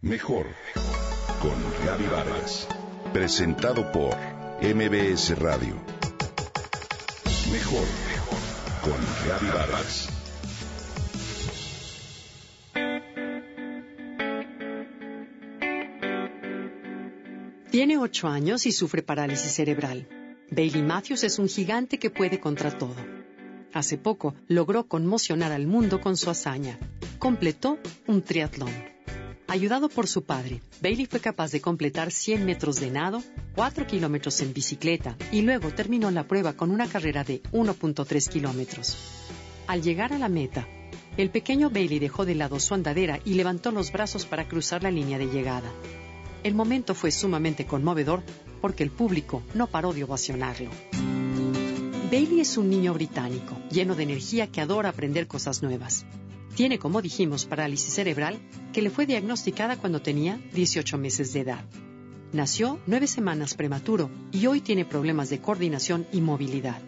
Mejor 0.00 0.46
con 1.42 1.56
Gaby 1.84 2.06
Vargas. 2.06 2.68
Presentado 3.12 3.90
por 3.90 4.14
MBS 4.62 5.36
Radio. 5.36 5.74
Mejor 7.50 7.84
con 8.80 8.96
Gaby 9.26 9.46
Vargas. 9.48 10.08
Tiene 17.72 17.98
ocho 17.98 18.28
años 18.28 18.66
y 18.66 18.70
sufre 18.70 19.02
parálisis 19.02 19.50
cerebral. 19.50 20.06
Bailey 20.52 20.82
Matthews 20.82 21.24
es 21.24 21.40
un 21.40 21.48
gigante 21.48 21.98
que 21.98 22.10
puede 22.10 22.38
contra 22.38 22.70
todo. 22.70 22.94
Hace 23.74 23.98
poco 23.98 24.36
logró 24.46 24.86
conmocionar 24.86 25.50
al 25.50 25.66
mundo 25.66 26.00
con 26.00 26.16
su 26.16 26.30
hazaña. 26.30 26.78
Completó 27.18 27.80
un 28.06 28.22
triatlón. 28.22 28.97
Ayudado 29.50 29.88
por 29.88 30.06
su 30.06 30.24
padre, 30.24 30.60
Bailey 30.82 31.06
fue 31.06 31.20
capaz 31.20 31.50
de 31.52 31.62
completar 31.62 32.10
100 32.10 32.44
metros 32.44 32.80
de 32.80 32.90
nado, 32.90 33.22
4 33.54 33.86
kilómetros 33.86 34.42
en 34.42 34.52
bicicleta 34.52 35.16
y 35.32 35.40
luego 35.40 35.70
terminó 35.70 36.10
la 36.10 36.28
prueba 36.28 36.52
con 36.52 36.70
una 36.70 36.86
carrera 36.86 37.24
de 37.24 37.42
1.3 37.52 38.28
kilómetros. 38.28 38.98
Al 39.66 39.80
llegar 39.80 40.12
a 40.12 40.18
la 40.18 40.28
meta, 40.28 40.68
el 41.16 41.30
pequeño 41.30 41.70
Bailey 41.70 41.98
dejó 41.98 42.26
de 42.26 42.34
lado 42.34 42.60
su 42.60 42.74
andadera 42.74 43.20
y 43.24 43.34
levantó 43.34 43.72
los 43.72 43.90
brazos 43.90 44.26
para 44.26 44.46
cruzar 44.46 44.82
la 44.82 44.90
línea 44.90 45.16
de 45.16 45.28
llegada. 45.28 45.72
El 46.44 46.54
momento 46.54 46.94
fue 46.94 47.10
sumamente 47.10 47.64
conmovedor 47.64 48.22
porque 48.60 48.82
el 48.82 48.90
público 48.90 49.42
no 49.54 49.66
paró 49.68 49.94
de 49.94 50.04
ovacionarlo. 50.04 50.68
Bailey 52.12 52.40
es 52.40 52.58
un 52.58 52.68
niño 52.68 52.92
británico, 52.92 53.56
lleno 53.70 53.94
de 53.94 54.02
energía 54.02 54.48
que 54.48 54.60
adora 54.60 54.90
aprender 54.90 55.26
cosas 55.26 55.62
nuevas. 55.62 56.04
Tiene, 56.58 56.80
como 56.80 57.02
dijimos, 57.02 57.46
parálisis 57.46 57.94
cerebral 57.94 58.36
que 58.72 58.82
le 58.82 58.90
fue 58.90 59.06
diagnosticada 59.06 59.76
cuando 59.76 60.02
tenía 60.02 60.40
18 60.54 60.98
meses 60.98 61.32
de 61.32 61.42
edad. 61.42 61.64
Nació 62.32 62.80
nueve 62.84 63.06
semanas 63.06 63.54
prematuro 63.54 64.10
y 64.32 64.44
hoy 64.48 64.60
tiene 64.60 64.84
problemas 64.84 65.30
de 65.30 65.40
coordinación 65.40 66.08
y 66.10 66.20
movilidad. 66.20 66.82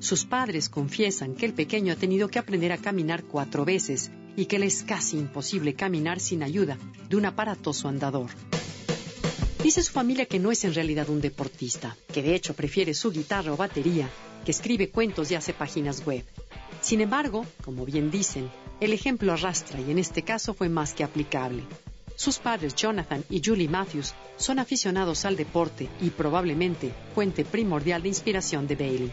Sus 0.00 0.24
padres 0.24 0.68
confiesan 0.68 1.36
que 1.36 1.46
el 1.46 1.52
pequeño 1.52 1.92
ha 1.92 1.96
tenido 1.96 2.26
que 2.26 2.40
aprender 2.40 2.72
a 2.72 2.78
caminar 2.78 3.22
cuatro 3.22 3.64
veces 3.64 4.10
y 4.34 4.46
que 4.46 4.58
le 4.58 4.66
es 4.66 4.82
casi 4.82 5.18
imposible 5.18 5.74
caminar 5.74 6.18
sin 6.18 6.42
ayuda 6.42 6.76
de 7.08 7.14
un 7.14 7.24
aparatoso 7.24 7.86
andador. 7.86 8.30
Dice 9.62 9.84
su 9.84 9.92
familia 9.92 10.26
que 10.26 10.40
no 10.40 10.50
es 10.50 10.64
en 10.64 10.74
realidad 10.74 11.08
un 11.08 11.20
deportista, 11.20 11.96
que 12.12 12.24
de 12.24 12.34
hecho 12.34 12.54
prefiere 12.54 12.92
su 12.92 13.12
guitarra 13.12 13.52
o 13.52 13.56
batería, 13.56 14.10
que 14.44 14.50
escribe 14.50 14.90
cuentos 14.90 15.30
y 15.30 15.36
hace 15.36 15.54
páginas 15.54 16.04
web. 16.04 16.24
Sin 16.80 17.00
embargo, 17.00 17.46
como 17.64 17.84
bien 17.84 18.10
dicen, 18.10 18.50
el 18.82 18.92
ejemplo 18.92 19.32
arrastra 19.32 19.80
y 19.80 19.92
en 19.92 19.98
este 20.00 20.22
caso 20.22 20.54
fue 20.54 20.68
más 20.68 20.92
que 20.92 21.04
aplicable. 21.04 21.62
Sus 22.16 22.40
padres 22.40 22.74
Jonathan 22.74 23.22
y 23.30 23.40
Julie 23.40 23.68
Matthews 23.68 24.12
son 24.36 24.58
aficionados 24.58 25.24
al 25.24 25.36
deporte 25.36 25.88
y 26.00 26.10
probablemente 26.10 26.92
fuente 27.14 27.44
primordial 27.44 28.02
de 28.02 28.08
inspiración 28.08 28.66
de 28.66 28.74
Bailey. 28.74 29.12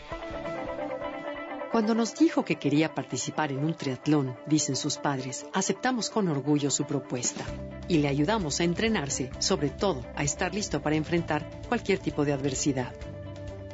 Cuando 1.72 1.94
nos 1.94 2.16
dijo 2.16 2.44
que 2.44 2.56
quería 2.56 2.96
participar 2.96 3.52
en 3.52 3.60
un 3.60 3.76
triatlón, 3.76 4.36
dicen 4.48 4.76
sus 4.76 4.98
padres, 4.98 5.46
aceptamos 5.54 6.10
con 6.10 6.28
orgullo 6.30 6.72
su 6.72 6.86
propuesta 6.86 7.46
y 7.88 8.00
le 8.00 8.08
ayudamos 8.08 8.60
a 8.60 8.64
entrenarse, 8.64 9.30
sobre 9.38 9.70
todo 9.70 10.04
a 10.16 10.24
estar 10.24 10.52
listo 10.52 10.82
para 10.82 10.96
enfrentar 10.96 11.48
cualquier 11.68 12.00
tipo 12.00 12.26
de 12.26 12.34
adversidad. 12.34 12.92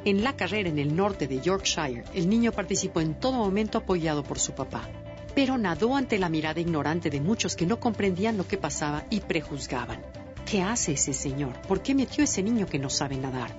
En 0.04 0.22
la 0.22 0.36
carrera 0.36 0.68
en 0.68 0.78
el 0.78 0.94
norte 0.94 1.26
de 1.26 1.40
Yorkshire, 1.40 2.04
el 2.12 2.28
niño 2.28 2.52
participó 2.52 3.00
en 3.00 3.18
todo 3.18 3.38
momento 3.38 3.78
apoyado 3.78 4.22
por 4.22 4.38
su 4.38 4.52
papá, 4.52 4.90
pero 5.36 5.58
nadó 5.58 5.94
ante 5.96 6.18
la 6.18 6.30
mirada 6.30 6.60
ignorante 6.60 7.10
de 7.10 7.20
muchos 7.20 7.56
que 7.56 7.66
no 7.66 7.78
comprendían 7.78 8.38
lo 8.38 8.48
que 8.48 8.56
pasaba 8.56 9.04
y 9.10 9.20
prejuzgaban. 9.20 10.02
¿Qué 10.50 10.62
hace 10.62 10.92
ese 10.92 11.12
señor? 11.12 11.60
¿Por 11.68 11.82
qué 11.82 11.94
metió 11.94 12.24
ese 12.24 12.42
niño 12.42 12.64
que 12.66 12.78
no 12.78 12.88
sabe 12.88 13.18
nadar? 13.18 13.54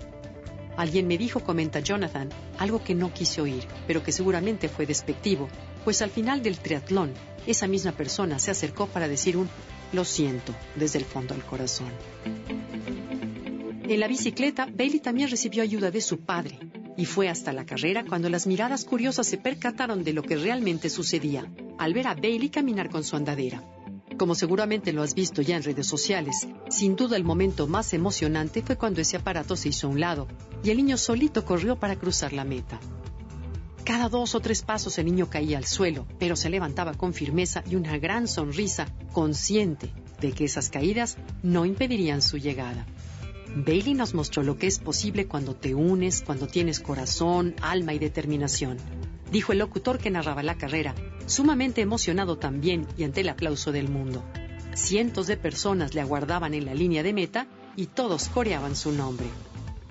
Alguien 0.76 1.06
me 1.06 1.20
dijo, 1.20 1.42
comenta 1.42 1.80
Jonathan, 1.80 2.30
algo 2.58 2.84
que 2.84 2.96
no 2.96 3.14
quise 3.14 3.42
oír, 3.42 3.64
pero 3.86 4.02
que 4.02 4.12
seguramente 4.12 4.70
fue 4.70 4.88
despectivo, 4.88 5.50
pues 5.84 6.02
al 6.02 6.10
final 6.10 6.42
del 6.42 6.58
triatlón, 6.58 7.14
esa 7.46 7.68
misma 7.68 7.92
persona 7.92 8.40
se 8.40 8.50
acercó 8.50 8.88
para 8.88 9.08
decir 9.08 9.38
un 9.38 9.48
lo 9.94 10.04
siento 10.04 10.56
desde 10.76 10.98
el 10.98 11.06
fondo 11.06 11.36
del 11.36 11.44
corazón. 11.44 11.92
En 13.84 14.00
la 14.00 14.08
bicicleta, 14.08 14.66
Bailey 14.66 15.00
también 15.00 15.30
recibió 15.30 15.62
ayuda 15.62 15.92
de 15.92 16.02
su 16.02 16.22
padre, 16.22 16.58
y 16.98 17.06
fue 17.06 17.30
hasta 17.30 17.54
la 17.54 17.66
carrera 17.66 18.04
cuando 18.04 18.30
las 18.30 18.48
miradas 18.48 18.84
curiosas 18.84 19.28
se 19.28 19.38
percataron 19.38 20.04
de 20.04 20.14
lo 20.14 20.24
que 20.24 20.36
realmente 20.36 20.90
sucedía, 20.90 21.46
al 21.78 21.94
ver 21.94 22.08
a 22.08 22.16
Bailey 22.16 22.50
caminar 22.50 22.90
con 22.90 23.04
su 23.04 23.16
andadera. 23.16 23.64
Como 24.18 24.34
seguramente 24.34 24.92
lo 24.92 25.04
has 25.04 25.14
visto 25.14 25.44
ya 25.44 25.56
en 25.56 25.64
redes 25.64 25.86
sociales, 25.86 26.48
sin 26.70 26.96
duda 26.96 27.16
el 27.16 27.24
momento 27.24 27.68
más 27.68 27.94
emocionante 27.94 28.64
fue 28.64 28.76
cuando 28.76 29.00
ese 29.00 29.18
aparato 29.18 29.56
se 29.56 29.70
hizo 29.70 29.88
a 29.88 29.92
un 29.92 30.00
lado 30.00 30.28
y 30.64 30.72
el 30.72 30.78
niño 30.78 30.98
solito 30.98 31.46
corrió 31.46 31.76
para 31.76 31.98
cruzar 31.98 32.34
la 32.34 32.44
meta. 32.44 32.80
Cada 33.84 34.10
dos 34.10 34.34
o 34.34 34.40
tres 34.40 34.64
pasos 34.64 34.98
el 34.98 35.06
niño 35.06 35.30
caía 35.30 35.60
al 35.60 35.66
suelo, 35.66 36.08
pero 36.20 36.36
se 36.36 36.50
levantaba 36.50 36.96
con 36.96 37.14
firmeza 37.14 37.64
y 37.70 37.76
una 37.76 37.98
gran 38.00 38.28
sonrisa, 38.28 38.88
consciente 39.14 39.94
de 40.20 40.32
que 40.32 40.46
esas 40.46 40.70
caídas 40.70 41.18
no 41.44 41.66
impedirían 41.66 42.22
su 42.22 42.38
llegada. 42.38 42.86
Bailey 43.56 43.94
nos 43.94 44.14
mostró 44.14 44.44
lo 44.44 44.58
que 44.58 44.68
es 44.68 44.80
posible 44.80 45.28
cuando 45.28 45.56
te 45.56 45.74
unes, 45.74 46.22
cuando 46.22 46.48
tienes 46.48 46.80
corazón, 46.80 47.56
alma 47.62 47.94
y 47.94 48.00
determinación 48.00 48.78
dijo 49.32 49.52
el 49.52 49.60
locutor 49.60 50.00
que 50.00 50.10
narraba 50.10 50.44
la 50.44 50.58
carrera, 50.58 50.96
sumamente 51.26 51.82
emocionado 51.82 52.38
también 52.38 52.88
y 52.98 53.04
ante 53.04 53.22
el 53.22 53.30
aplauso 53.30 53.72
del 53.72 53.90
mundo. 53.90 54.24
Cientos 54.74 55.28
de 55.28 55.38
personas 55.38 55.96
le 55.96 56.02
aguardaban 56.02 56.54
en 56.54 56.66
la 56.66 56.74
línea 56.74 57.04
de 57.04 57.14
meta 57.14 57.48
y 57.76 57.88
todos 57.88 58.30
coreaban 58.30 58.76
su 58.76 58.92
nombre. 58.92 59.28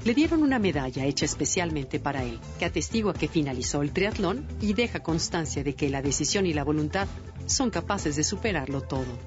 Le 0.04 0.14
dieron 0.14 0.42
una 0.42 0.60
medalla 0.60 1.04
hecha 1.04 1.24
especialmente 1.24 1.98
para 1.98 2.22
él, 2.22 2.38
que 2.58 2.64
atestigua 2.64 3.12
que 3.12 3.26
finalizó 3.26 3.82
el 3.82 3.92
triatlón 3.92 4.46
y 4.60 4.72
deja 4.72 5.02
constancia 5.02 5.64
de 5.64 5.74
que 5.74 5.90
la 5.90 6.02
decisión 6.02 6.46
y 6.46 6.52
la 6.52 6.62
voluntad 6.62 7.08
son 7.46 7.70
capaces 7.70 8.14
de 8.14 8.22
superarlo 8.22 8.82
todo. 8.82 9.18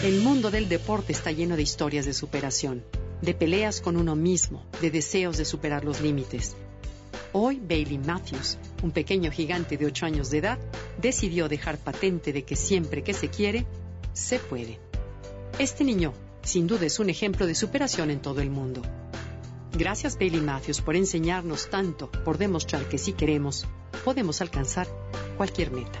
El 0.00 0.20
mundo 0.20 0.52
del 0.52 0.68
deporte 0.68 1.10
está 1.10 1.32
lleno 1.32 1.56
de 1.56 1.62
historias 1.62 2.06
de 2.06 2.14
superación, 2.14 2.84
de 3.20 3.34
peleas 3.34 3.80
con 3.80 3.96
uno 3.96 4.14
mismo, 4.14 4.64
de 4.80 4.92
deseos 4.92 5.36
de 5.36 5.44
superar 5.44 5.84
los 5.84 6.00
límites. 6.00 6.54
Hoy 7.32 7.60
Bailey 7.60 7.98
Matthews, 7.98 8.58
un 8.84 8.92
pequeño 8.92 9.32
gigante 9.32 9.76
de 9.76 9.86
8 9.86 10.06
años 10.06 10.30
de 10.30 10.38
edad, 10.38 10.58
decidió 11.02 11.48
dejar 11.48 11.78
patente 11.78 12.32
de 12.32 12.44
que 12.44 12.54
siempre 12.54 13.02
que 13.02 13.12
se 13.12 13.28
quiere, 13.28 13.66
se 14.12 14.38
puede. 14.38 14.78
Este 15.58 15.82
niño, 15.82 16.12
sin 16.44 16.68
duda, 16.68 16.86
es 16.86 17.00
un 17.00 17.10
ejemplo 17.10 17.48
de 17.48 17.56
superación 17.56 18.12
en 18.12 18.22
todo 18.22 18.40
el 18.40 18.50
mundo. 18.50 18.82
Gracias 19.76 20.16
Bailey 20.16 20.40
Matthews 20.40 20.80
por 20.80 20.94
enseñarnos 20.94 21.70
tanto, 21.70 22.08
por 22.24 22.38
demostrar 22.38 22.88
que 22.88 22.98
si 22.98 23.14
queremos, 23.14 23.66
podemos 24.04 24.40
alcanzar 24.42 24.86
cualquier 25.36 25.72
meta. 25.72 26.00